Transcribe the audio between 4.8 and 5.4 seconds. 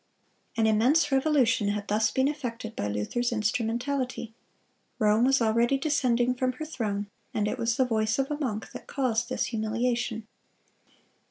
Rome